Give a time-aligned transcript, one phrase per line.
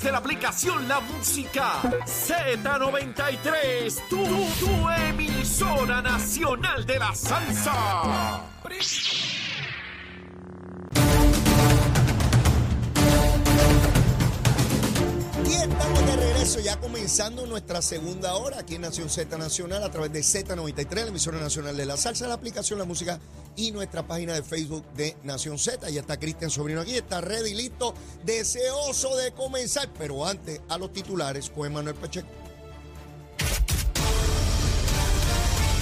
[0.00, 1.74] De la aplicación La Música
[2.06, 4.08] Z93.
[4.08, 8.40] Tu, tu emisora nacional de la salsa.
[15.52, 19.90] Y estamos de regreso ya comenzando nuestra segunda hora aquí en Nación Z Nacional a
[19.90, 23.20] través de Z93, la emisora nacional de la salsa, la aplicación La Música
[23.54, 25.90] y nuestra página de Facebook de Nación Z.
[25.90, 27.92] Ya está Cristian Sobrino aquí, está ready, listo,
[28.24, 29.90] deseoso de comenzar.
[29.98, 32.28] Pero antes, a los titulares, pues Manuel Pacheco.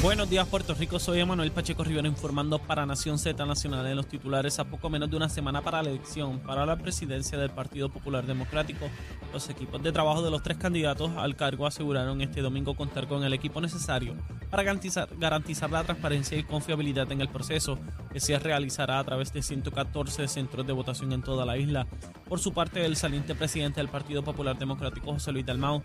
[0.03, 4.09] Buenos días Puerto Rico, soy Emanuel Pacheco Rivera informando para Nación Z Nacional en los
[4.09, 7.91] titulares a poco menos de una semana para la elección para la presidencia del Partido
[7.91, 8.89] Popular Democrático.
[9.31, 13.25] Los equipos de trabajo de los tres candidatos al cargo aseguraron este domingo contar con
[13.25, 14.17] el equipo necesario
[14.49, 17.79] para garantizar, garantizar la transparencia y confiabilidad en el proceso
[18.11, 21.87] que se realizará a través de 114 centros de votación en toda la isla.
[22.27, 25.83] Por su parte, el saliente presidente del Partido Popular Democrático, José Luis Dalmau,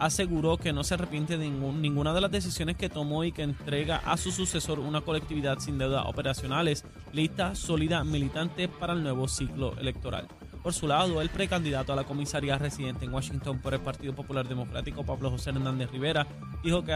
[0.00, 3.98] aseguró que no se arrepiente de ninguna de las decisiones que tomó y que entrega
[3.98, 9.76] a su sucesor una colectividad sin deudas operacionales, lista, sólida, militante para el nuevo ciclo
[9.78, 10.26] electoral.
[10.62, 14.48] Por su lado, el precandidato a la comisaría residente en Washington por el Partido Popular
[14.48, 16.26] Democrático, Pablo José Hernández Rivera,
[16.62, 16.94] dijo que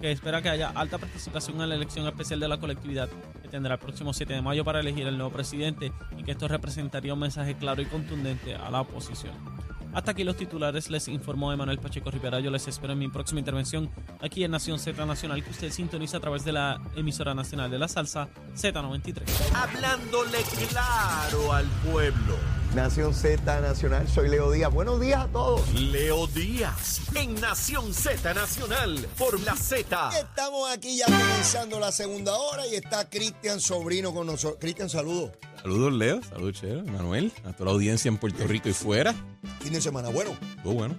[0.00, 3.08] que espera que haya alta participación en la elección especial de la colectividad
[3.42, 6.46] que tendrá el próximo 7 de mayo para elegir el nuevo presidente y que esto
[6.46, 9.57] representaría un mensaje claro y contundente a la oposición.
[9.92, 12.40] Hasta aquí los titulares, les informó Emanuel Pacheco Rivera.
[12.40, 16.18] Yo les espero en mi próxima intervención aquí en Nación Z Nacional, que usted sintoniza
[16.18, 19.22] a través de la emisora nacional de la salsa Z93.
[19.54, 22.57] Hablándole claro al pueblo.
[22.74, 24.72] Nación Z Nacional, soy Leo Díaz.
[24.72, 25.72] Buenos días a todos.
[25.74, 30.10] Leo Díaz en Nación Z Nacional por la Z.
[30.20, 34.58] Estamos aquí ya comenzando la segunda hora y está Cristian Sobrino con nosotros.
[34.60, 35.32] Cristian, saludos.
[35.62, 36.22] Saludos, Leo.
[36.22, 37.32] Saludos, Chero, Manuel.
[37.44, 39.14] A toda la audiencia en Puerto Rico y fuera.
[39.60, 40.94] Fin de semana, bueno, Todo bueno.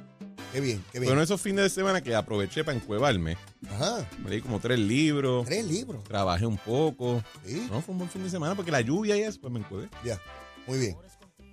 [0.52, 1.12] qué bien, qué bien.
[1.12, 3.38] Bueno, esos fines de semana que aproveché para encuevarme.
[3.70, 5.46] Ajá, Me leí como tres libros.
[5.46, 6.04] tres libros.
[6.04, 7.24] Trabajé un poco.
[7.46, 7.68] Sí.
[7.72, 9.88] No, fue un buen fin de semana porque la lluvia y eso, pues me encuevé.
[10.04, 10.20] Ya,
[10.68, 10.98] muy bien.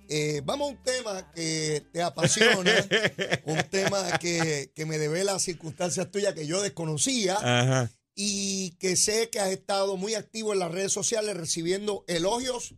[0.09, 2.71] Eh, vamos a un tema que te apasiona,
[3.45, 7.91] un tema que, que me devela circunstancias tuyas que yo desconocía Ajá.
[8.15, 12.75] y que sé que has estado muy activo en las redes sociales recibiendo elogios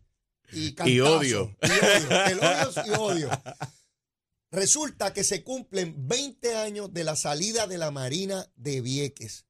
[0.51, 0.75] y.
[0.89, 1.55] Y odio.
[1.61, 3.29] Y odio, elogios y odio.
[4.51, 9.45] Resulta que se cumplen 20 años de la salida de la Marina de Vieques.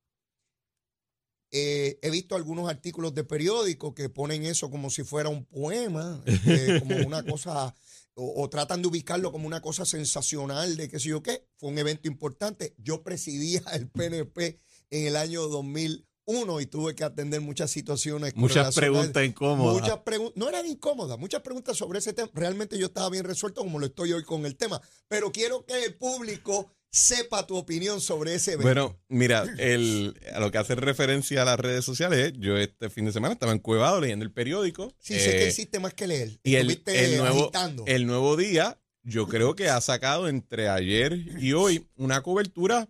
[1.51, 6.21] Eh, he visto algunos artículos de periódicos que ponen eso como si fuera un poema,
[6.25, 7.73] este, como una cosa,
[8.13, 11.47] o, o tratan de ubicarlo como una cosa sensacional de qué sé yo qué.
[11.57, 12.75] Fue un evento importante.
[12.77, 14.59] Yo presidía el PNP
[14.91, 18.35] en el año 2001 y tuve que atender muchas situaciones.
[18.35, 19.81] Muchas preguntas incómodas.
[19.81, 22.29] Muchas preguntas, no eran incómodas, muchas preguntas sobre ese tema.
[22.33, 25.83] Realmente yo estaba bien resuelto como lo estoy hoy con el tema, pero quiero que
[25.83, 28.65] el público sepa tu opinión sobre ese evento.
[28.67, 33.05] Bueno, mira, el, a lo que hace referencia a las redes sociales, yo este fin
[33.05, 34.93] de semana estaba encuevado leyendo el periódico.
[34.99, 36.39] sí, sé que eh, hiciste más que leer.
[36.43, 37.83] Y el, Estuviste el nuevo, agitando.
[37.87, 42.87] el nuevo día, yo creo que ha sacado entre ayer y hoy una cobertura.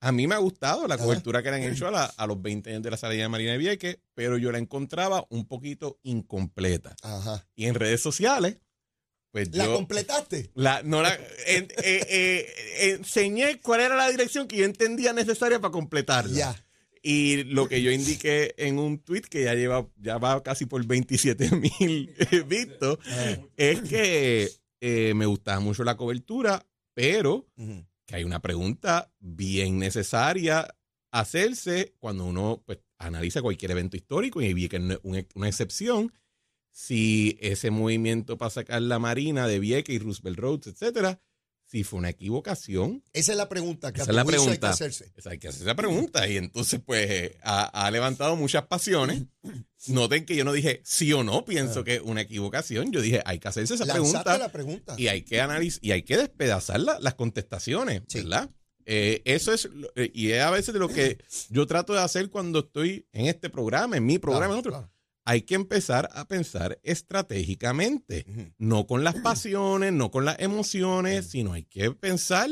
[0.00, 2.40] A mí me ha gustado la cobertura que le han hecho a, la- a los
[2.40, 5.98] 20 años de la salida de Marina de Vieques, pero yo la encontraba un poquito
[6.04, 6.94] incompleta.
[7.02, 7.44] Ajá.
[7.56, 8.58] Y en redes sociales,
[9.30, 9.74] pues ¿La yo.
[9.74, 10.50] completaste?
[10.54, 11.14] la- no la,
[11.46, 16.36] en- eh, eh, enseñé cuál era la dirección que yo entendía necesaria para completarla.
[16.36, 16.64] Ya.
[17.02, 20.84] Y lo que yo indiqué en un tweet que ya lleva, ya va casi por
[20.84, 21.48] 27
[21.80, 22.12] mil
[22.46, 22.98] vistos,
[23.56, 24.50] es que
[24.80, 27.46] eh, me gustaba mucho la cobertura, pero
[28.04, 30.66] que hay una pregunta bien necesaria
[31.12, 36.12] hacerse cuando uno pues, analiza cualquier evento histórico y vi que no es una excepción.
[36.80, 41.20] Si ese movimiento para sacar la Marina de Vieques y Roosevelt Roads, etcétera,
[41.64, 44.50] si fue una equivocación, Esa es la pregunta que Esa es la juicio hay que
[44.52, 44.70] pregunta.
[44.70, 45.12] hacerse.
[45.16, 46.28] esa hay que hacer esa pregunta.
[46.28, 49.24] Y entonces, pues, ha, ha levantado muchas pasiones.
[49.88, 52.92] Noten que yo no dije sí o no, pienso que es una equivocación.
[52.92, 54.94] Yo dije, hay que hacerse esa pregunta la pregunta.
[54.96, 58.20] y hay que analizar y hay que despedazar la- las contestaciones, Sí.
[58.20, 58.50] ¿verdad?
[58.86, 61.18] Eh, eso es, eh, y es a veces de lo que
[61.50, 64.72] yo trato de hacer cuando estoy en este programa, en mi programa, Claro, en otro.
[64.72, 64.92] claro.
[65.28, 71.52] Hay que empezar a pensar estratégicamente, no con las pasiones, no con las emociones, sino
[71.52, 72.48] hay que pensar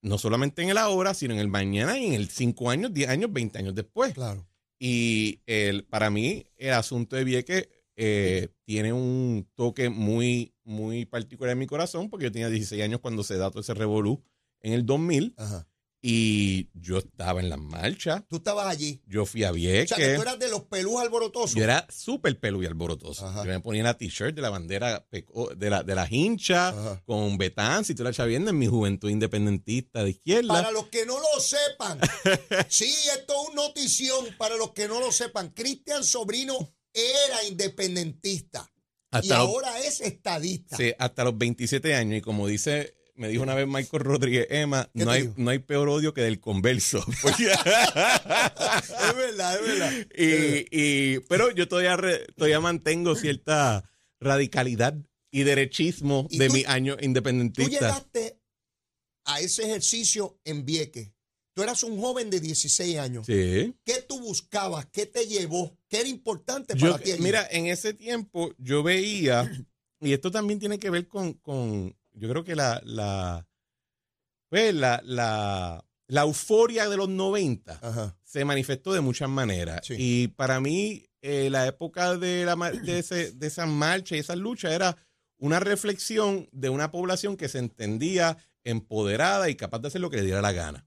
[0.00, 3.08] no solamente en el ahora, sino en el mañana y en el 5 años, 10
[3.08, 4.14] años, 20 años después.
[4.14, 4.48] Claro.
[4.78, 11.54] Y el, para mí, el asunto de Vieques eh, tiene un toque muy, muy particular
[11.54, 14.22] en mi corazón, porque yo tenía 16 años cuando se da todo ese revolú
[14.60, 15.67] en el 2000 Ajá.
[16.00, 18.22] Y yo estaba en las marchas.
[18.28, 19.02] Tú estabas allí.
[19.06, 19.88] Yo fui a O Vieques.
[19.88, 21.54] sea, que tú eras de los pelús alborotosos.
[21.54, 23.26] Yo era súper pelu y alborotoso.
[23.26, 23.44] Ajá.
[23.44, 27.02] Yo me ponía la t-shirt de la bandera de la, de la hincha Ajá.
[27.04, 30.54] con Betán, si tú la echas viendo, en mi juventud independentista de izquierda.
[30.54, 31.98] Para los que no lo sepan,
[32.68, 34.26] sí, esto es una notición.
[34.38, 36.56] Para los que no lo sepan, Cristian Sobrino
[36.94, 38.70] era independentista
[39.22, 40.76] y los, ahora es estadista.
[40.76, 42.18] sí, hasta los 27 años.
[42.18, 45.34] Y como dice, me dijo una vez Michael Rodríguez, Emma, ¿Qué no hay, dijo?
[45.36, 47.04] no hay peor odio que del converso.
[47.28, 49.92] Es verdad, es verdad.
[50.16, 53.88] y, y- pero yo todavía, re- todavía mantengo cierta
[54.20, 54.94] radicalidad
[55.30, 57.70] y derechismo ¿Y de tú- mi año Tú independentista.
[57.70, 58.38] llegaste
[59.26, 61.12] a ese ejercicio en Vieques.
[61.54, 63.26] Tú eras un joven de 16 años.
[63.26, 63.74] Sí.
[63.84, 64.86] ¿Qué tú buscabas?
[64.86, 65.76] ¿Qué te llevó?
[65.88, 67.12] ¿Qué era importante Yo- para ti?
[67.18, 69.50] mira, en ese tiempo yo veía,
[70.00, 73.46] y esto también tiene que ver con, con yo creo que la, la,
[74.48, 78.16] pues, la, la, la euforia de los 90 Ajá.
[78.24, 79.80] se manifestó de muchas maneras.
[79.86, 79.94] Sí.
[79.98, 84.38] Y para mí, eh, la época de, la, de, ese, de esas marchas y esas
[84.38, 84.96] luchas era
[85.38, 90.16] una reflexión de una población que se entendía empoderada y capaz de hacer lo que
[90.16, 90.86] le diera la gana.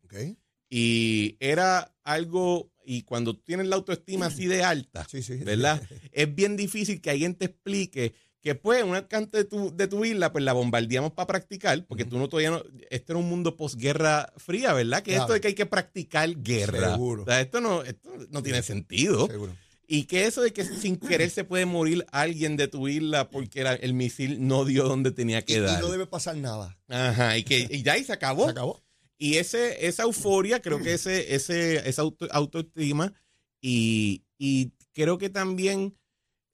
[0.69, 5.35] Y era algo, y cuando tienes la autoestima así de alta, Sí, sí.
[5.37, 5.81] ¿verdad?
[6.11, 10.03] es bien difícil que alguien te explique que pues una cante de tu, de tu
[10.03, 13.55] isla, pues la bombardeamos para practicar, porque tú no todavía no, esto era un mundo
[13.55, 15.03] posguerra fría, ¿verdad?
[15.03, 15.23] Que Claro.
[15.23, 16.91] esto de que hay que practicar guerra.
[16.93, 17.21] Seguro.
[17.21, 19.27] O sea, esto no, esto no tiene sentido.
[19.27, 19.55] Seguro.
[19.87, 23.61] Y que eso de que sin querer se puede morir alguien de tu isla porque
[23.63, 25.81] la- el misil no dio donde tenía Y, que y dar.
[25.81, 26.79] no debe pasar nada.
[26.87, 28.45] Ajá, y que y ya y se acabó.
[28.45, 28.81] Se acabó.
[29.17, 33.13] Y ese, esa euforia, creo que ese, ese, esa auto- autoestima
[33.61, 35.95] y, y creo que también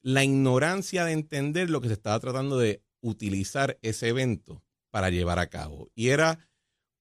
[0.07, 5.37] la ignorancia de entender lo que se estaba tratando de utilizar ese evento para llevar
[5.37, 5.89] a cabo.
[5.95, 6.47] Y era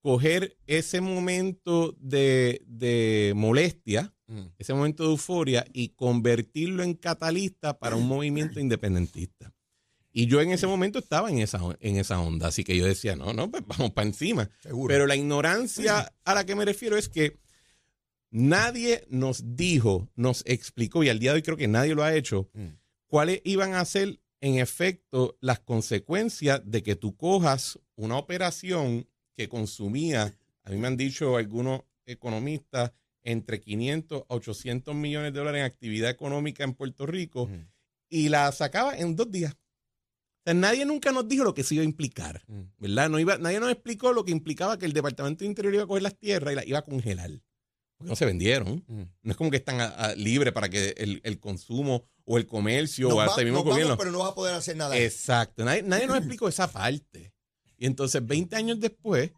[0.01, 4.47] coger ese momento de, de molestia, Mm.
[4.59, 9.53] ese momento de euforia y convertirlo en catalista para un movimiento independentista.
[10.11, 13.15] Y yo en ese momento estaba en esa, en esa onda, así que yo decía,
[13.15, 14.51] no, no, pues vamos para encima.
[14.63, 14.89] Seguro.
[14.93, 17.39] Pero la ignorancia a la que me refiero es que
[18.31, 22.17] nadie nos dijo, nos explicó, y al día de hoy creo que nadie lo ha
[22.17, 22.71] hecho, Mm.
[23.07, 29.49] Cuáles iban a ser en efecto las consecuencias de que tú cojas una operación que
[29.49, 32.93] consumía, a mí me han dicho algunos economistas,
[33.23, 37.49] entre 500 a 800 millones de dólares en actividad económica en Puerto Rico
[38.09, 39.53] y la sacaba en dos días.
[39.55, 39.59] O
[40.45, 42.45] sea, nadie nunca nos dijo lo que se iba a implicar.
[42.79, 43.11] ¿verdad?
[43.11, 45.87] No iba, nadie nos explicó lo que implicaba que el Departamento de Interior iba a
[45.89, 47.31] coger las tierras y las iba a congelar.
[47.99, 48.85] Porque no se vendieron.
[49.23, 52.47] No es como que están a- a- libre para que el, el consumo o el
[52.47, 53.97] comercio Nos o hasta el mismo vamos, gobierno.
[53.97, 54.99] pero no vas a poder hacer nada.
[54.99, 55.65] Exacto.
[55.65, 57.33] Nadie, nadie nos explicó esa parte.
[57.79, 59.31] Y entonces, 20 años después,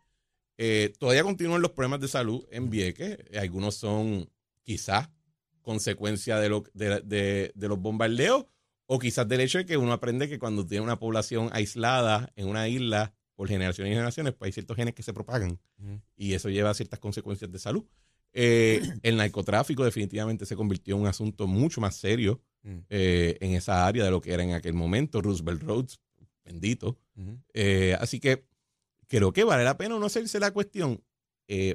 [0.57, 3.19] eh, todavía continúan los problemas de salud en Vieques.
[3.31, 4.29] Eh, Algunos son
[4.63, 5.09] quizás
[5.63, 8.47] consecuencia de, lo, de, de- de los bombardeos
[8.87, 12.49] o quizás del hecho de que uno aprende que cuando tiene una población aislada en
[12.49, 15.61] una isla por generaciones y generaciones, pues hay ciertos genes que se propagan
[16.17, 17.85] y eso lleva a ciertas consecuencias de salud.
[18.33, 22.79] Eh, el narcotráfico definitivamente se convirtió en un asunto mucho más serio Mm.
[22.91, 26.01] eh, en esa área de lo que era en aquel momento, Roosevelt Roads,
[26.45, 26.99] bendito.
[27.55, 28.45] Eh, así que
[29.07, 31.03] creo que vale la pena uno hacerse la cuestión,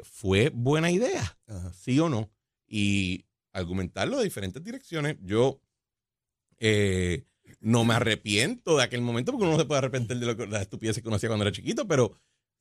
[0.04, 1.38] ¿fue buena idea?
[1.74, 2.30] ¿Sí o no?
[2.68, 5.18] Y argumentarlo de diferentes direcciones.
[5.22, 5.62] Yo
[7.60, 10.44] no me arrepiento de aquel momento porque uno no se puede arrepentir de, lo que,
[10.44, 12.12] de las estupideces que uno hacía cuando era chiquito, pero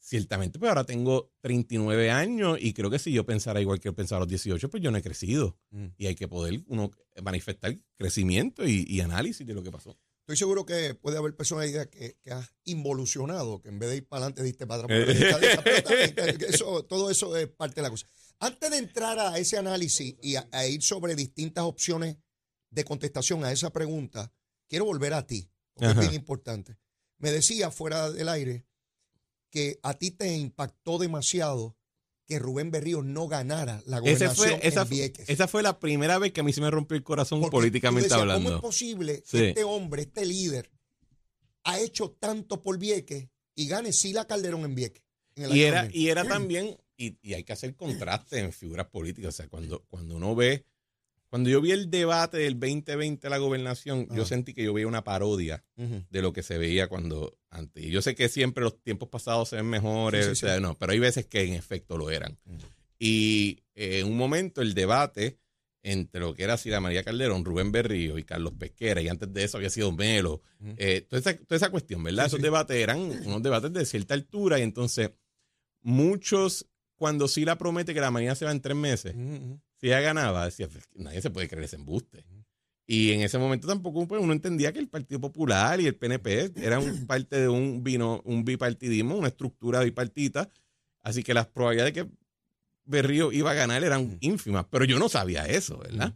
[0.04, 4.18] ciertamente pues ahora tengo 39 años y creo que si yo pensara igual que pensaba
[4.18, 5.56] a los 18, pues yo no he crecido.
[5.70, 5.86] Mm.
[5.96, 6.90] Y hay que poder uno
[7.22, 9.96] manifestar crecimiento y, y análisis de lo que pasó.
[10.22, 14.06] Estoy seguro que puede haber personalidad que, que has involucionado, que en vez de ir
[14.08, 15.32] para adelante diste para Eh.
[15.34, 15.60] atrás.
[15.64, 15.82] Pero
[16.14, 18.06] también, que eso, todo eso es parte de la cosa.
[18.38, 22.16] Antes de entrar a ese análisis y a, a ir sobre distintas opciones
[22.70, 24.32] de contestación a esa pregunta,
[24.68, 26.00] quiero volver a ti, porque Ajá.
[26.00, 26.76] es bien importante.
[27.18, 28.64] Me decía fuera del aire
[29.52, 31.76] que a ti te impactó demasiado
[32.26, 35.28] que Rubén Berrío no ganara la gobernación fue, esa, en Vieques.
[35.28, 38.08] esa fue la primera vez que a mí se me rompió el corazón Porque políticamente
[38.08, 38.56] decías, ¿Cómo hablando.
[38.56, 39.36] es posible Sí.
[39.38, 40.70] que este hombre, este líder,
[41.64, 45.02] ha hecho tanto por Vieques y gane Sila Calderón en Vieques?
[45.36, 46.00] en Y era, 2000?
[46.00, 49.34] y era también, y, y hay que hacer contraste en figuras políticas.
[49.34, 50.64] O sea, cuando, cuando uno ve
[51.32, 54.86] Cuando yo vi el debate del 2020 de la gobernación, yo sentí que yo veía
[54.86, 57.82] una parodia de lo que se veía cuando antes.
[57.82, 60.56] Y yo sé que siempre los tiempos pasados se ven mejores, Sí, sí, o sea,
[60.56, 60.60] sí.
[60.60, 62.38] no, pero hay veces que en efecto lo eran.
[62.44, 62.66] Ujú.
[62.98, 65.38] Y eh, en un momento el debate
[65.82, 69.42] entre lo que era Sila María Calderón, Rubén Berrío y Carlos Pesquera, y antes de
[69.44, 70.42] eso había sido Melo,
[70.76, 72.26] eh, toda, esa, toda esa cuestión, ¿verdad?
[72.26, 75.12] Esos debates eran unos debates de cierta altura y entonces
[75.80, 79.14] muchos, cuando Sila promete que la mañana se va en tres meses.
[79.82, 82.24] Si ella ganaba, decía, "Pues, nadie se puede creer ese embuste.
[82.86, 86.52] Y en ese momento tampoco pues, uno entendía que el Partido Popular y el PNP
[86.56, 90.48] eran parte de un vino, un bipartidismo, una estructura bipartita.
[91.02, 92.10] Así que las probabilidades de que
[92.84, 94.66] Berrío iba a ganar eran ínfimas.
[94.70, 96.14] Pero yo no sabía eso, ¿verdad?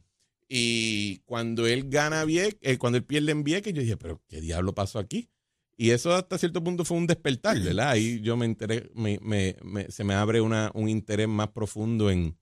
[0.49, 4.41] Y cuando él gana Vieques, eh, cuando él pierde en Vieques, yo dije, pero ¿qué
[4.41, 5.29] diablo pasó aquí?
[5.79, 7.91] Y eso hasta cierto punto fue un despertar, ¿verdad?
[7.91, 12.11] Ahí yo me enteré, me, me- me- se me abre una, un interés más profundo
[12.11, 12.37] en,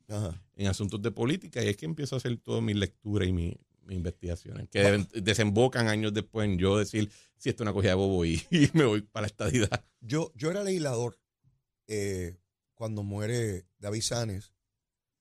[0.55, 3.57] en asuntos de política y es que empiezo a hacer todas mis lecturas y mi-
[3.87, 4.81] mis investigaciones, que
[5.21, 8.71] desembocan años después en yo decir si esto es una cogida de bobo y, y
[8.73, 9.85] me voy para la estadidad.
[10.00, 11.19] Yo, yo era legislador
[11.88, 12.37] eh,
[12.75, 14.53] cuando muere David Sanes.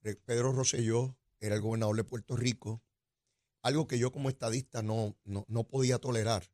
[0.02, 2.82] Re- Pedro Rosselló era el gobernador de Puerto Rico.
[3.64, 6.50] Algo que yo como estadista no, no, no podía tolerar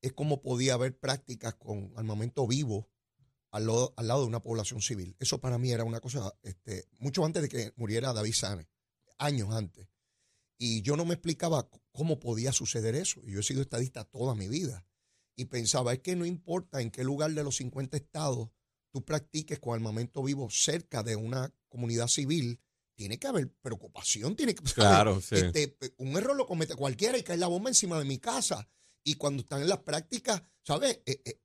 [0.00, 2.88] es cómo podía haber prácticas con armamento vivo
[3.50, 5.16] al lado, al lado de una población civil.
[5.18, 8.66] Eso para mí era una cosa, este, mucho antes de que muriera David Sanes,
[9.18, 9.88] años antes.
[10.58, 13.20] Y yo no me explicaba cómo podía suceder eso.
[13.24, 14.84] Y yo he sido estadista toda mi vida.
[15.36, 18.50] Y pensaba, es que no importa en qué lugar de los 50 estados
[18.90, 22.60] tú practiques con armamento vivo cerca de una comunidad civil,
[22.94, 25.36] tiene que haber preocupación, tiene que Claro, sí.
[25.36, 28.68] este, un error lo comete cualquiera y cae la bomba encima de mi casa.
[29.04, 31.00] Y cuando están en las prácticas, ¿sabes?
[31.06, 31.40] Eh, eh,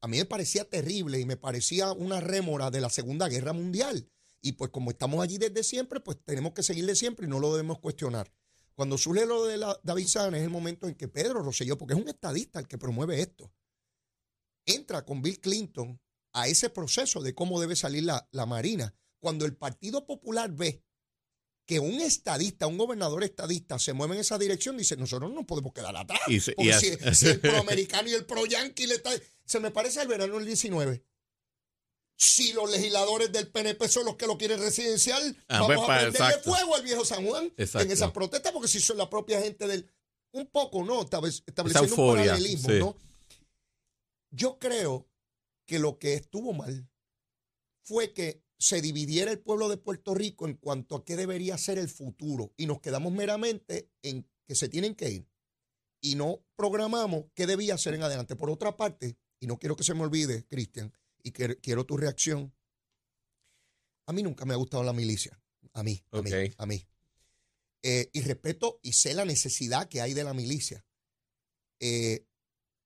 [0.00, 4.08] a mí me parecía terrible y me parecía una rémora de la Segunda Guerra Mundial.
[4.42, 7.50] Y pues como estamos allí desde siempre, pues tenemos que seguirle siempre y no lo
[7.52, 8.30] debemos cuestionar.
[8.74, 12.00] Cuando surge lo de David Sáenz es el momento en que Pedro Rosselló, porque es
[12.00, 13.50] un estadista el que promueve esto,
[14.66, 15.98] entra con Bill Clinton
[16.34, 18.94] a ese proceso de cómo debe salir la, la Marina.
[19.20, 20.84] Cuando el Partido Popular ve
[21.66, 25.46] que un estadista, un gobernador estadista se mueve en esa dirección, dice, nosotros no nos
[25.46, 26.20] podemos quedar atrás.
[26.28, 29.10] Y se- y Porque si, si el proamericano y el pro-yanqui le está...
[29.46, 31.04] Se me parece al verano del 19.
[32.16, 35.86] Si los legisladores del PNP son los que lo quieren residencial, Ah, vamos pues, a
[35.86, 36.50] prenderle exacto.
[36.50, 37.86] fuego al viejo San Juan Exacto.
[37.86, 39.90] en esas protestas, porque si son la propia gente del...
[40.32, 41.00] Un poco, ¿no?
[41.04, 42.78] Establec- Estableciendo un euforia, paralelismo, sí.
[42.78, 42.96] ¿no?
[44.30, 45.08] Yo creo
[45.66, 46.88] que lo que estuvo mal
[47.82, 51.78] fue que se dividiera el pueblo de Puerto Rico en cuanto a qué debería ser
[51.78, 55.28] el futuro y nos quedamos meramente en que se tienen que ir
[56.00, 58.36] y no programamos qué debía ser en adelante.
[58.36, 60.92] Por otra parte, y no quiero que se me olvide, Cristian,
[61.22, 62.54] y que, quiero tu reacción,
[64.06, 65.38] a mí nunca me ha gustado la milicia,
[65.74, 66.86] a mí, a mí, a mí.
[67.82, 70.86] Eh, y respeto y sé la necesidad que hay de la milicia.
[71.80, 72.26] Eh,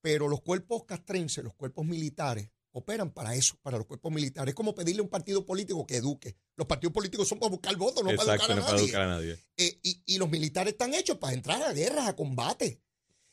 [0.01, 4.53] pero los cuerpos castrenses, los cuerpos militares, operan para eso, para los cuerpos militares.
[4.53, 6.37] Es como pedirle a un partido político que eduque.
[6.57, 8.85] Los partidos políticos son para buscar votos, no para educar a no para nadie.
[8.85, 9.45] educar a nadie.
[9.57, 12.83] Eh, y, y los militares están hechos para entrar a guerras, a combate.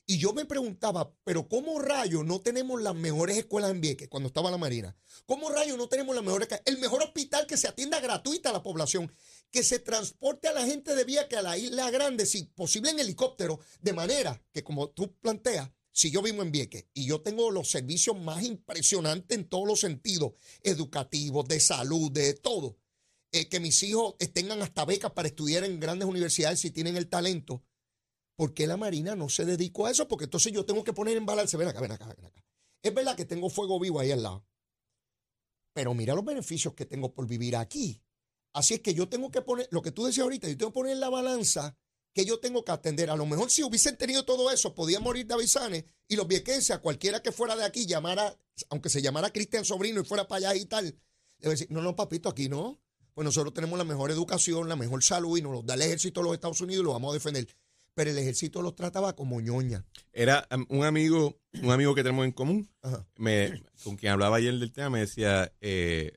[0.07, 4.27] Y yo me preguntaba, pero ¿cómo rayos no tenemos las mejores escuelas en Vieques cuando
[4.27, 4.95] estaba la Marina?
[5.25, 8.61] ¿Cómo rayos no tenemos las mejores, el mejor hospital que se atienda gratuita a la
[8.61, 9.11] población?
[9.49, 12.99] Que se transporte a la gente de Vieques a la isla grande, si posible en
[12.99, 17.49] helicóptero, de manera que como tú planteas, si yo vivo en Vieques y yo tengo
[17.51, 22.77] los servicios más impresionantes en todos los sentidos, educativos, de salud, de todo,
[23.31, 27.07] eh, que mis hijos tengan hasta becas para estudiar en grandes universidades si tienen el
[27.07, 27.63] talento,
[28.35, 30.05] ¿por qué la Marina no se dedicó a eso?
[30.09, 32.45] Porque entonces yo tengo que poner en balance, ven acá, ven acá, ven acá.
[32.83, 34.45] Es verdad que tengo fuego vivo ahí al lado,
[35.71, 38.03] pero mira los beneficios que tengo por vivir aquí.
[38.51, 40.79] Así es que yo tengo que poner, lo que tú decías ahorita, yo tengo que
[40.79, 41.77] poner en la balanza
[42.15, 43.09] que yo tengo que atender.
[43.09, 46.71] A lo mejor si hubiesen tenido todo eso, podía morir David Sanes y los viequenses,
[46.71, 50.49] a cualquiera que fuera de aquí, llamara, aunque se llamara Cristian Sobrino y fuera para
[50.49, 50.93] allá y tal, le
[51.41, 52.79] voy a decir, no, no, papito, aquí no.
[53.13, 56.21] Pues nosotros tenemos la mejor educación, la mejor salud y nos los da el ejército
[56.21, 57.47] de los Estados Unidos y lo vamos a defender.
[57.93, 59.85] Pero el ejército los trataba como ñoña.
[60.13, 62.69] Era um, un amigo, un amigo que tenemos en común,
[63.17, 66.13] me, con quien hablaba ayer del tema, me decía, eh,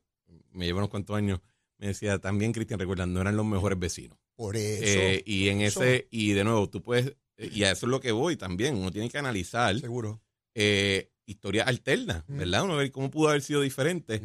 [0.52, 1.40] me lleva unos cuantos años,
[1.76, 4.18] me decía, también Cristian, recuerda, no eran los mejores vecinos.
[4.38, 4.84] Por eso.
[5.00, 5.82] Eh, y en eso.
[5.82, 8.76] ese, y de nuevo, tú puedes, eh, y a eso es lo que voy también,
[8.76, 10.22] uno tiene que analizar seguro.
[10.54, 12.22] eh, historias alternas.
[12.28, 12.62] ¿verdad?
[12.62, 14.22] Uno ver cómo pudo haber sido diferente.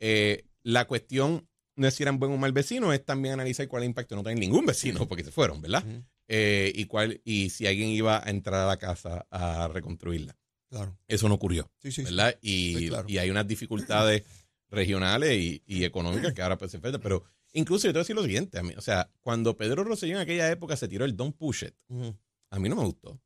[0.00, 1.46] Eh, la cuestión
[1.76, 4.16] no es si eran buen o mal vecino, es también analizar cuál es el impacto
[4.16, 5.84] no tener ningún vecino, porque se fueron, ¿verdad?
[6.26, 10.34] Eh, y cuál, y si alguien iba a entrar a la casa a reconstruirla.
[10.70, 10.98] Claro.
[11.06, 12.00] Eso no ocurrió, Sí, sí.
[12.00, 12.04] sí.
[12.04, 12.36] ¿verdad?
[12.40, 13.08] Y, Sí, claro.
[13.08, 14.22] y hay unas dificultades
[14.70, 17.22] regionales y, y económicas que ahora pues se enfrentan, pero
[17.54, 20.16] Incluso yo te voy a decir lo siguiente, a mí, o sea, cuando Pedro Rosselló
[20.16, 22.14] en aquella época se tiró el Don't Push It, Ujú.
[22.50, 23.20] a mí no me gustó.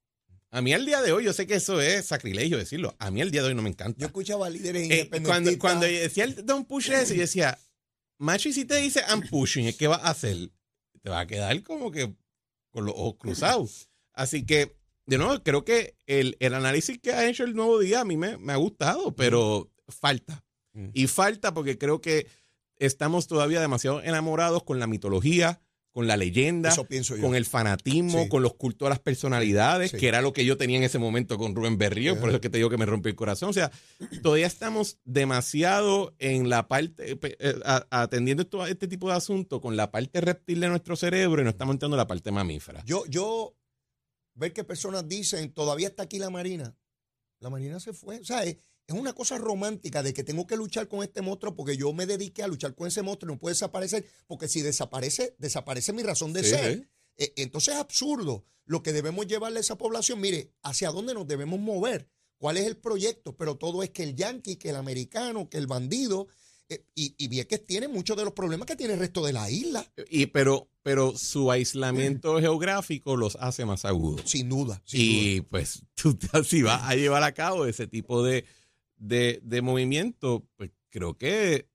[0.50, 3.20] A mí al día de hoy, yo sé que eso es sacrilegio decirlo, a mí
[3.20, 3.98] al día de hoy no me encanta.
[4.00, 5.26] Yo escuchaba líderes Eh, independentistas.
[5.26, 7.58] cuando, cuando decía el Don't Push It, yo decía,
[8.18, 10.36] macho, y si te dice I'm pushing, ¿qué vas a hacer?
[11.02, 12.14] Te va a quedar como que
[12.70, 13.88] con los ojos cruzados.
[14.12, 18.00] Así que, de nuevo, creo que el, el análisis que ha hecho el nuevo día
[18.00, 20.44] a mí me, me ha gustado, pero falta.
[20.92, 22.26] Y falta porque creo que
[22.78, 27.22] estamos todavía demasiado enamorados con la mitología, con la leyenda, Eso pienso yo.
[27.22, 28.28] con el fanatismo, Sí.
[28.28, 29.96] con los cultos a las personalidades, Sí.
[29.96, 32.40] que era lo que yo tenía en ese momento con Rubén Berrío, por eso es
[32.40, 33.48] que te digo que me rompió el corazón.
[33.48, 33.72] O sea,
[34.22, 37.54] todavía estamos demasiado en la parte, eh, eh,
[37.90, 41.50] atendiendo esto- este tipo de asuntos con la parte reptil de nuestro cerebro y no
[41.50, 42.82] estamos entrando en la parte mamífera.
[42.84, 43.56] Yo, yo,
[44.34, 46.76] ver que personas dicen, todavía está aquí la Marina.
[47.40, 48.20] La Marina se fue.
[48.20, 48.58] O sea, es,
[48.88, 52.06] es una cosa romántica de que tengo que luchar con este monstruo porque yo me
[52.06, 56.02] dediqué a luchar con ese monstruo y no puede desaparecer, porque si desaparece, desaparece mi
[56.02, 56.88] razón de Sí, ser.
[57.18, 60.20] Eh, entonces es absurdo lo que debemos llevarle a esa población.
[60.20, 64.14] Mire, hacia dónde nos debemos mover, cuál es el proyecto, pero todo es que el
[64.16, 66.28] yanqui, que el americano, que el bandido,
[66.70, 69.50] eh, y, y Vieques tiene muchos de los problemas que tiene el resto de la
[69.50, 74.22] isla, Y, pero, pero su aislamiento geográfico los hace más agudos.
[74.30, 74.80] sin duda.
[74.86, 75.10] sin duda.
[75.28, 78.44] Y pues tú si vas a llevar a cabo ese tipo de,
[78.98, 81.68] de, de movimiento, pues creo que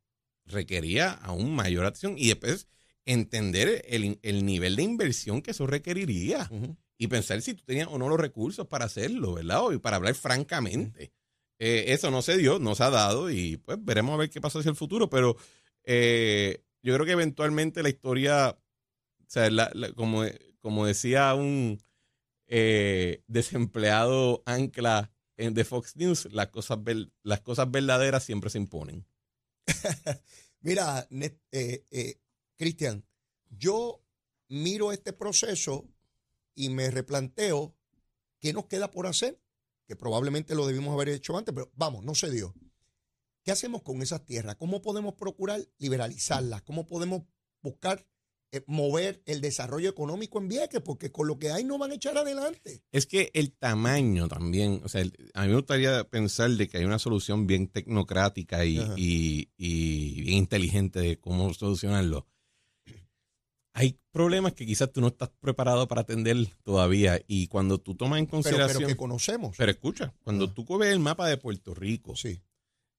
[0.46, 2.68] requería aún mayor acción y después
[3.06, 6.50] entender el, el nivel de inversión que eso requeriría
[6.98, 9.62] y pensar si tú tenías o no los recursos para hacerlo, ¿verdad?
[9.74, 11.12] Y para hablar francamente.
[11.60, 14.42] Eh, eso no se dio, no se ha dado y pues veremos a ver qué
[14.42, 15.38] pasa hacia el futuro, pero
[15.84, 20.24] eh, yo creo que eventualmente la historia, o sea, la- la- como,
[20.62, 21.80] como decía un
[22.48, 25.13] eh, desempleado ancla
[25.52, 26.80] de Fox News, las cosas,
[27.24, 29.06] las cosas verdaderas siempre se imponen.
[30.62, 32.20] Mira, eh, eh,
[32.56, 33.06] Cristian,
[33.50, 34.02] yo
[34.48, 35.86] miro este proceso
[36.56, 37.76] y me replanteo
[38.40, 39.42] qué nos queda por hacer,
[39.88, 42.54] que probablemente lo debimos haber hecho antes, pero vamos, no se dio.
[43.44, 44.56] ¿Qué hacemos con esas tierras?
[44.56, 46.62] ¿Cómo podemos procurar liberalizarlas?
[46.62, 47.24] ¿Cómo podemos
[47.62, 48.08] buscar
[48.68, 50.82] mover el desarrollo económico en Vieques?
[50.82, 52.84] Porque con lo que hay no van a echar adelante.
[52.92, 56.78] Es que el tamaño también, o sea, el- a mí me gustaría pensar de que
[56.78, 62.28] hay una solución bien tecnocrática y, y- y bien inteligente de cómo solucionarlo.
[63.76, 68.20] Hay problemas que quizás tú no estás preparado para atender todavía y cuando tú tomas
[68.20, 68.90] en Pero, pero consideración...
[68.92, 69.56] que conocemos.
[69.58, 72.40] Pero escucha, cuando tú ves el mapa de Puerto Rico, sí.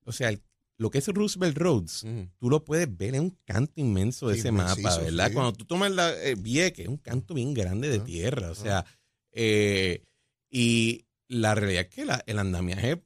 [0.04, 0.42] o sea, el-
[0.76, 2.04] lo que es Roosevelt Roads,
[2.38, 5.28] tú lo puedes ver en un canto inmenso de Sí, ese mapa, ¿verdad?
[5.28, 5.34] sí.
[5.34, 8.84] Cuando tú tomas la eh, Vieques, es un canto bien grande de tierra, o sea,
[9.32, 10.02] eh,
[10.50, 13.02] y la realidad es que la- el andamiaje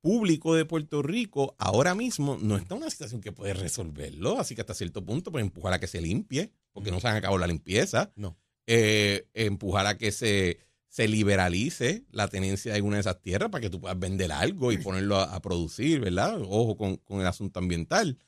[0.00, 4.54] público de Puerto Rico ahora mismo no está en una situación que puede resolverlo, así
[4.54, 7.38] que hasta cierto punto puede empujar a que se limpie, porque no se han acabado
[7.38, 8.38] la limpieza, No.
[8.66, 13.60] eh, empujar a que se, se liberalice la tenencia de alguna de esas tierras para
[13.60, 16.40] que tú puedas vender algo y ponerlo a, a producir, ¿verdad?
[16.42, 18.18] Ojo con, con el asunto ambiental.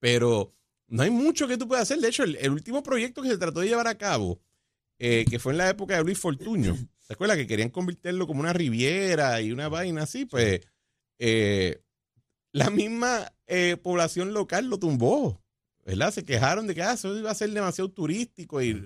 [0.00, 0.54] Pero
[0.88, 2.00] no hay mucho que tú puedas hacer.
[2.00, 4.40] De hecho, el, el último proyecto que se trató de llevar a cabo,
[4.98, 6.76] eh, que fue en la época de Luis Fortuño,
[7.06, 10.24] ¿te acuerdas que querían convertirlo como una riviera y una vaina así?
[10.24, 10.60] Pues
[11.18, 11.82] eh,
[12.52, 15.42] la misma eh, población local lo tumbó,
[15.84, 16.12] ¿verdad?
[16.12, 18.84] Se quejaron de que ah, eso iba a ser demasiado turístico y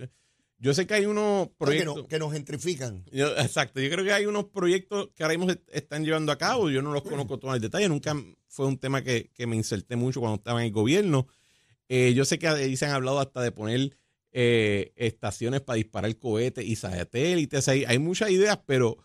[0.63, 1.97] yo sé que hay unos Que, proyectos...
[1.97, 3.05] no- que nos gentrifican.
[3.13, 6.39] Yo- exacto, yo creo que hay unos proyectos que ahora mismo se están llevando a
[6.39, 8.15] cabo, yo no los conozco todos en detalle, nunca
[8.47, 11.27] fue un tema que, que me inserté mucho cuando estaba en el gobierno.
[11.89, 13.97] Eh, yo sé que ahí se han hablado hasta de poner
[14.31, 18.97] eh, estaciones para disparar cohetes y satélites, hay, hay muchas ideas, pero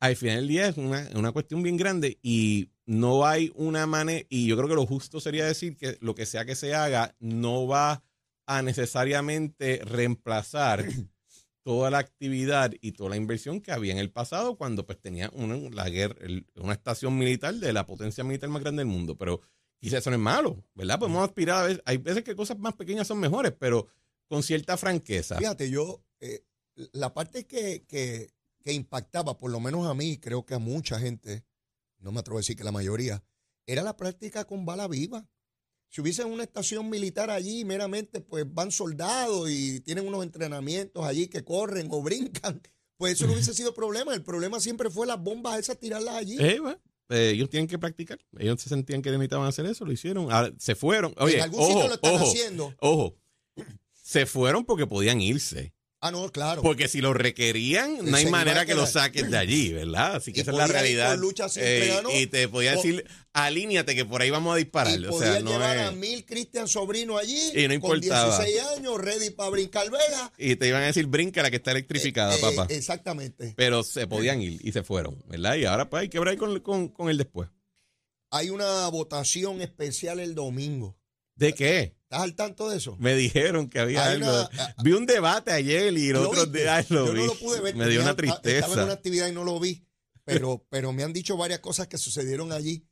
[0.00, 4.24] al final del día es una, una cuestión bien grande y no hay una manera,
[4.28, 7.16] y yo creo que lo justo sería decir que lo que sea que se haga
[7.18, 8.04] no va
[8.48, 10.84] a necesariamente reemplazar
[11.62, 15.30] toda la actividad y toda la inversión que había en el pasado cuando pues tenía
[15.34, 16.16] una, la guerra,
[16.56, 19.18] una estación militar de la potencia militar más grande del mundo.
[19.18, 19.42] Pero
[19.78, 20.98] quizás eso no es malo, ¿verdad?
[20.98, 23.86] Podemos aspirar a veces, hay veces que cosas más pequeñas son mejores, pero
[24.28, 25.36] con cierta franqueza.
[25.36, 26.42] Fíjate, yo, eh,
[26.92, 28.32] la parte que, que,
[28.64, 31.44] que impactaba, por lo menos a mí, creo que a mucha gente,
[31.98, 33.22] no me atrevo a decir que la mayoría,
[33.66, 35.28] era la práctica con bala viva.
[35.88, 41.28] Si hubiese una estación militar allí, meramente, pues van soldados y tienen unos entrenamientos allí
[41.28, 42.60] que corren o brincan,
[42.96, 44.14] pues eso no hubiese sido problema.
[44.14, 46.36] El problema siempre fue las bombas esas, tirarlas allí.
[46.38, 48.18] Eh, bueno, eh, ellos tienen que practicar.
[48.38, 50.30] Ellos se sentían que necesitaban hacer eso, lo hicieron.
[50.30, 51.14] Ahora, se fueron.
[51.16, 52.74] Oye, en algún ojo, sitio lo están ojo, haciendo.
[52.80, 53.16] ojo.
[53.92, 55.74] Se fueron porque podían irse.
[56.00, 56.62] Ah, no, claro.
[56.62, 60.14] Porque si lo requerían, no hay manera que lo saquen de allí, ¿verdad?
[60.14, 61.10] Así que Y esa es la realidad.
[61.10, 62.10] con lucha Eh, ganó.
[62.16, 64.96] y te podía O- decir, alíñate que por ahí vamos a disparar.
[65.00, 68.38] y o podía sea, no llevar a mil Cristian Sobrino allí Y no con importaba.
[68.38, 70.32] 16 años, ready para brincar vela.
[70.38, 72.68] Y te iban a decir, brinca la que está electrificada, Eh, papá.
[72.70, 73.54] eh, exactamente.
[73.56, 75.56] Pero se podían ir y se fueron, ¿verdad?
[75.56, 77.48] Y ahora pues hay que ver con, con, con el después.
[78.30, 80.96] Hay una votación especial el domingo.
[81.34, 81.96] ¿De qué?
[82.10, 82.96] ¿Estás al tanto de eso?
[82.98, 84.26] Me dijeron que había algo.
[84.30, 87.20] una- ah, vi un debate ayer y los ¿Lo otros días lo Yo vi.
[87.20, 87.76] no lo pude ver.
[87.76, 88.84] Me dio una Estaba en tristeza.
[88.84, 89.84] una actividad y no lo vi.
[90.24, 92.86] Pero, pero me han dicho varias cosas que sucedieron allí.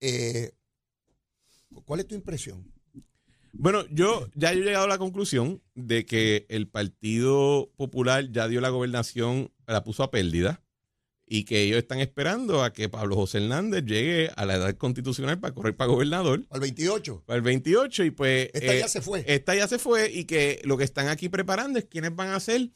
[0.00, 0.52] Eh,
[1.84, 2.72] ¿Cuál es tu impresión?
[3.52, 8.62] Bueno, yo ya he llegado a la conclusión de que el Partido Popular ya dio
[8.62, 10.62] la gobernación, la puso a pérdida
[11.34, 15.40] y que ellos están esperando a que Pablo José Hernández llegue a la edad constitucional
[15.40, 17.22] para correr para gobernador Al 28.
[17.24, 19.24] para el 28 y pues Esta eh, ya se fue.
[19.26, 22.38] esta ya se fue y que lo que están aquí preparando es quiénes van a
[22.40, 22.68] ser,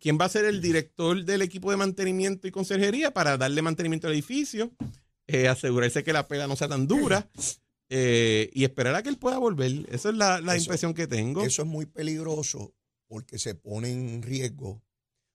[0.00, 4.08] quién va a ser el director del equipo de mantenimiento y conserjería para darle mantenimiento
[4.08, 4.72] al edificio,
[5.28, 7.30] eh, asegurarse que la pega no sea tan dura
[7.88, 9.86] eh, y esperar a que él pueda volver.
[9.92, 11.44] Esa es la, la Eso- impresión que tengo.
[11.44, 12.74] Eso es muy peligroso
[13.06, 14.82] porque se pone en riesgo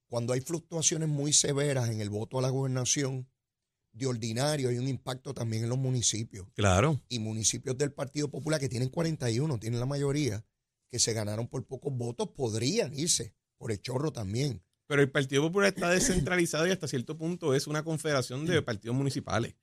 [0.08, 3.30] cuando hay fluctuaciones muy severas en el voto a la gobernación.
[3.91, 6.48] De ordinario hay un impacto también en los municipios.
[6.54, 7.02] Claro.
[7.10, 10.46] Y municipios del Partido Popular que tienen 41, tienen la mayoría,
[10.89, 14.63] que se ganaron por pocos votos, podrían irse por el chorro también.
[14.86, 18.96] Pero el Partido Popular está descentralizado y hasta cierto punto es una confederación de partidos
[18.96, 19.56] municipales.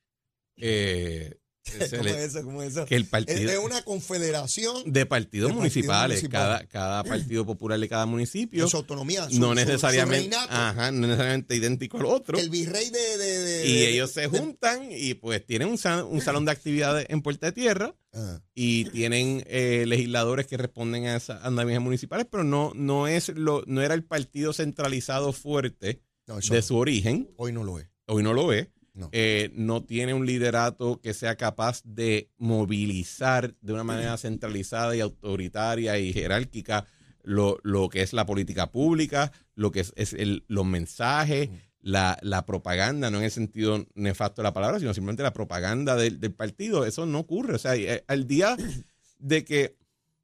[0.57, 1.39] Eh,
[1.97, 2.43] ¿Cómo es eso?
[2.43, 2.85] ¿Cómo es eso?
[2.85, 7.89] que el partido es una confederación de partidos de municipales, cada, cada partido popular de
[7.89, 9.29] cada municipio su autonomía.
[9.29, 12.37] su- no su- necesariamente, ajá, no necesariamente idéntico al otro.
[12.37, 13.17] el virrey de...
[13.17, 17.05] de- de- y ellos se juntan y pues tienen un, sa- un salón de actividades
[17.09, 22.25] en Puerta de Tierra Ah, y tienen eh, legisladores que responden a esas andamiajes municipales,
[22.31, 27.29] pero no, no es lo, no era el partido centralizado fuerte no, de su origen,
[27.35, 27.87] hoy no lo es.
[28.07, 28.69] hoy no lo es.
[28.95, 29.09] No.
[29.11, 35.01] Eh, no tiene un liderato que sea capaz de movilizar de una manera centralizada y
[35.01, 36.85] autoritaria y jerárquica
[37.23, 41.49] lo, lo que es la política pública, lo que es, es el- los mensajes,
[41.81, 45.95] la, la propaganda, no en el sentido nefasto de la palabra, sino simplemente la propaganda
[45.95, 46.85] del, del partido.
[46.85, 47.55] Eso no ocurre.
[47.55, 48.55] O sea, eh, al día
[49.19, 49.75] de que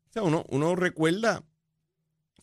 [0.10, 1.43] o sea, uno, uno recuerda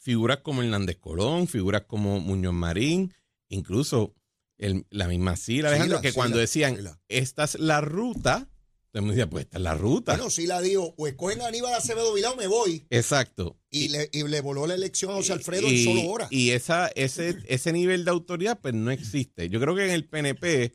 [0.00, 3.12] figuras como Hernández Colón, figuras como Muñoz Marín,
[3.48, 4.14] incluso
[4.58, 7.00] el- la misma Sila Alejandro, Sila, que cuando Sila, decían, Sila.
[7.08, 8.48] esta es la ruta,
[8.92, 10.12] el mundo decía, pues esta es la ruta.
[10.16, 12.84] Bueno, sí la dijo, o escogen a Aníbal Acevedo Vilao, me voy.
[12.90, 13.56] Exacto.
[13.70, 16.28] Y le, y le voló la elección a José Alfredo y, en solo horas.
[16.32, 19.48] y esa, ese, ese nivel de autoridad, pues no existe.
[19.50, 20.72] Yo creo que en el PNP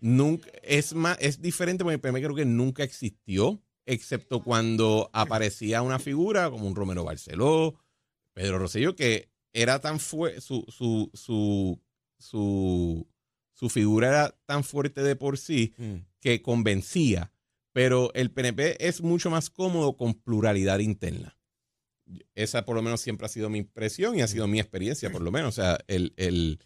[0.00, 5.82] nunca, es más, es diferente porque el PNP creo que nunca existió, excepto cuando aparecía
[5.82, 7.78] una figura como un Romero Barceló,
[8.34, 11.80] Pedro Rosselló, que era tan fuerte, su, su, su,
[12.18, 13.06] su,
[13.60, 15.96] su figura era tan fuerte de por sí Mm.
[16.18, 17.30] que convencía.
[17.72, 21.36] Pero el PNP es mucho más cómodo con pluralidad interna.
[22.34, 25.20] Esa por lo menos siempre ha sido mi impresión y ha sido mi experiencia, por
[25.22, 25.50] lo menos.
[25.58, 26.58] O sea, el, el-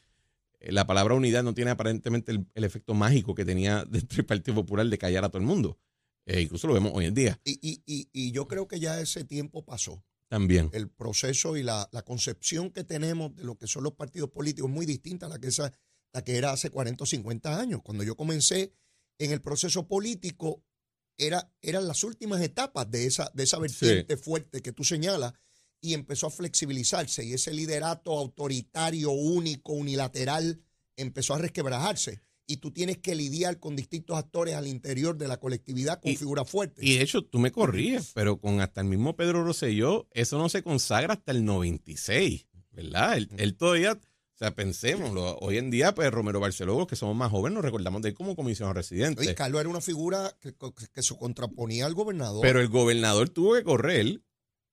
[0.60, 4.54] la palabra unidad no tiene aparentemente el, el efecto mágico que tenía dentro del Partido
[4.54, 5.78] Popular de callar a todo el mundo.
[6.26, 8.98] Eh, incluso lo vemos hoy en día Y, y, y, y yo creo que ya
[9.00, 10.02] ese tiempo pasó.
[10.28, 10.70] también.
[10.72, 14.70] El proceso y la, la concepción que tenemos de lo que son los partidos políticos
[14.70, 15.70] es muy distinta a la que, esa,
[16.14, 17.80] la que era hace 40 o 50 años.
[17.82, 18.72] Cuando yo comencé
[19.18, 20.62] en el proceso político,
[21.18, 25.32] era, eran las últimas etapas de esa, de esa vertiente fuerte que tú señalas
[25.80, 30.62] y empezó a flexibilizarse y ese liderato autoritario, único, unilateral,
[30.96, 32.22] empezó a resquebrajarse.
[32.46, 36.16] Y tú tienes que lidiar con distintos actores al interior de la colectividad con Y-
[36.16, 36.84] figuras fuertes.
[36.84, 40.48] Y de hecho, tú me corrías, pero con hasta el mismo Pedro Rosselló, eso no
[40.48, 43.16] se consagra hasta el 96, ¿verdad?
[43.16, 43.98] Él, él todavía,
[44.34, 47.64] o sea, pensémoslo, hoy en día, pues Romero Barceló, los que somos más jóvenes, nos
[47.64, 49.20] recordamos de él como comisionado residente.
[49.20, 50.52] Oye, Carlos era una figura que,
[50.92, 52.42] que se contraponía al gobernador.
[52.42, 54.20] Pero el gobernador tuvo que correr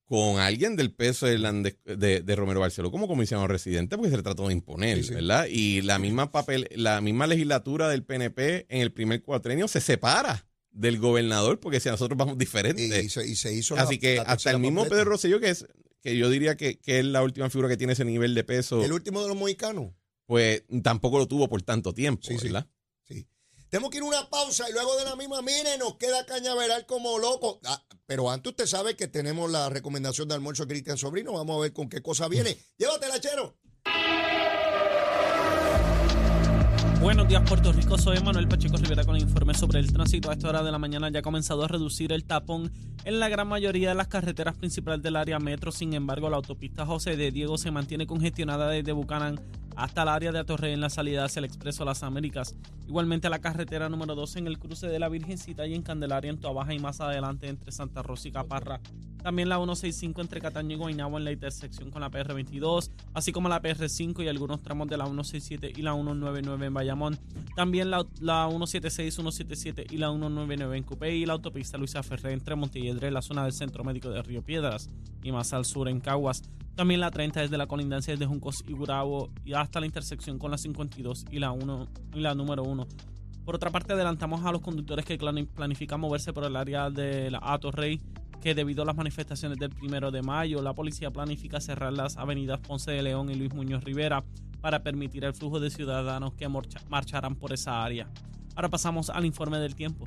[0.04, 1.38] con alguien del peso de,
[1.86, 5.14] de, de Romero Barceló como comisionado residente porque se le trató de imponer, Sí, sí.
[5.14, 5.46] ¿verdad?
[5.48, 10.44] Y la misma papel, la misma legislatura del PNP en el primer cuatrenio se separa
[10.70, 12.84] del gobernador porque si nosotros vamos diferentes.
[12.90, 14.96] y, y se, y se hizo Así la- que la hasta el mismo completa.
[15.02, 15.66] Pedro Rosselló, que es
[16.02, 18.84] que yo diría que, que es la última figura que tiene ese nivel de peso,
[18.84, 19.92] El último de los mohicanos.
[20.26, 22.44] pues tampoco lo tuvo por tanto tiempo, Sí, sí.
[22.48, 22.66] ¿verdad?
[23.06, 23.26] Sí.
[23.70, 26.84] Tenemos que ir a una pausa y luego de la misma, mire, nos queda cañaveral
[26.86, 27.58] como loco.
[27.64, 31.32] Ah, pero antes usted sabe que tenemos la recomendación de almuerzo de Cristian Sobrino.
[31.32, 32.58] Vamos a ver con qué cosa viene.
[32.78, 33.56] Llévatela, chero.
[37.02, 37.98] Buenos días, Puerto Rico.
[37.98, 40.30] Soy Manuel Pacheco Rivera con el informe sobre el tránsito.
[40.30, 42.70] A esta hora de la mañana ya ha comenzado a reducir el tapón
[43.04, 45.72] en la gran mayoría de las carreteras principales del área metro.
[45.72, 49.40] Sin embargo, la autopista José de Diego se mantiene congestionada desde Bucanán
[49.76, 52.54] hasta el área de Atorrey en la salida hacia el Expreso Las Américas.
[52.86, 56.38] Igualmente la carretera número 12 en el cruce de la Virgencita y en Candelaria en
[56.38, 58.80] Toabaja y más adelante entre Santa Rosa y Caparra.
[59.22, 63.48] También la 165 entre Cataño y Guaynabo en la intersección con la PR22, así como
[63.48, 67.18] la PR5 y algunos tramos de la 167 y la 199 en Bayamón.
[67.54, 72.32] También la, la 176, 177 y la 199 en Cupé y la autopista Luisa Ferré
[72.32, 74.90] entre Montelledre, la zona del Centro Médico de Río Piedras
[75.22, 76.42] y más al sur en Caguas.
[76.74, 80.50] También la 30 desde la colindancia de Juncos y Gurabo y hasta la intersección con
[80.50, 82.86] la 52 y la, 1, y la número 1.
[83.44, 87.40] Por otra parte, adelantamos a los conductores que planifican moverse por el área de la
[87.42, 88.00] Ato Rey,
[88.40, 92.60] que debido a las manifestaciones del primero de mayo, la policía planifica cerrar las avenidas
[92.60, 94.24] Ponce de León y Luis Muñoz Rivera
[94.60, 96.48] para permitir el flujo de ciudadanos que
[96.88, 98.08] marcharán por esa área.
[98.54, 100.06] Ahora pasamos al informe del tiempo.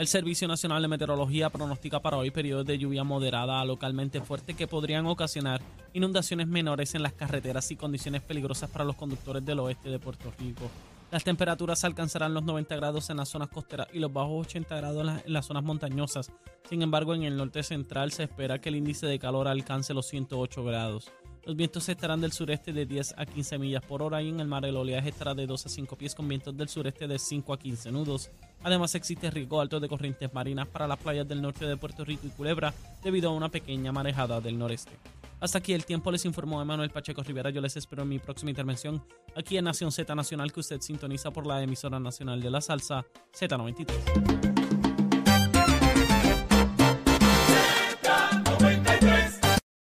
[0.00, 4.54] El Servicio Nacional de Meteorología pronostica para hoy periodos de lluvia moderada a localmente fuerte
[4.54, 5.60] que podrían ocasionar
[5.92, 10.32] inundaciones menores en las carreteras y condiciones peligrosas para los conductores del oeste de Puerto
[10.38, 10.70] Rico.
[11.10, 15.20] Las temperaturas alcanzarán los 90 grados en las zonas costeras y los bajos 80 grados
[15.22, 16.32] en las zonas montañosas.
[16.66, 20.06] Sin embargo, en el norte central se espera que el índice de calor alcance los
[20.06, 21.12] 108 grados.
[21.44, 24.46] Los vientos estarán del sureste de 10 a 15 millas por hora y en el
[24.46, 27.52] mar el oleaje estará de 2 a 5 pies con vientos del sureste de 5
[27.52, 28.30] a 15 nudos.
[28.62, 32.26] Además existe riesgo alto de corrientes marinas para las playas del norte de Puerto Rico
[32.26, 34.92] y Culebra debido a una pequeña marejada del noreste.
[35.40, 37.48] Hasta aquí el tiempo les informó Emanuel Pacheco Rivera.
[37.48, 39.02] Yo les espero en mi próxima intervención
[39.34, 43.06] aquí en Nación Z Nacional que usted sintoniza por la emisora nacional de la salsa
[43.32, 44.79] Z93.